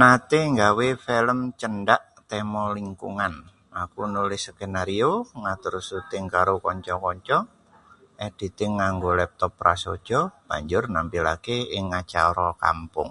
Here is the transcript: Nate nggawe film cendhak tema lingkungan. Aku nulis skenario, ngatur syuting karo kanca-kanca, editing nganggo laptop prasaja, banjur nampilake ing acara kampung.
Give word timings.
Nate 0.00 0.38
nggawe 0.52 0.88
film 1.04 1.38
cendhak 1.60 2.02
tema 2.30 2.64
lingkungan. 2.78 3.34
Aku 3.82 4.00
nulis 4.14 4.42
skenario, 4.48 5.10
ngatur 5.42 5.74
syuting 5.88 6.24
karo 6.34 6.54
kanca-kanca, 6.66 7.38
editing 8.28 8.72
nganggo 8.78 9.10
laptop 9.20 9.52
prasaja, 9.60 10.20
banjur 10.48 10.84
nampilake 10.94 11.56
ing 11.78 11.86
acara 12.00 12.48
kampung. 12.62 13.10